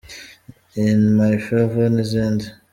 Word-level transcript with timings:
in 0.87 0.99
my 1.19 1.33
favour’ 1.45 1.85
n’izindi. 1.93 2.47